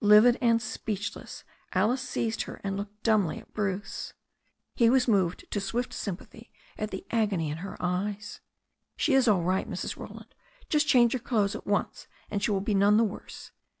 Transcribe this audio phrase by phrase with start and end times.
[0.00, 4.12] Livid and speechless, Alice seized her and looked dumbly at Bruce.
[4.76, 8.40] He was moved to swift sympathy at the agony in her eyes.
[8.96, 9.96] "She is all right, Mrs.
[9.96, 10.36] Roland.
[10.68, 13.50] Just change her clothes at once and she will be none the worse."